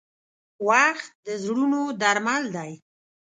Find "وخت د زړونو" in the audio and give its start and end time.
0.67-1.81